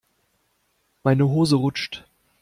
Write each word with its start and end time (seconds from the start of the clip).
Meine 1.03 1.27
Hose 1.29 1.57
rutscht. 1.57 2.05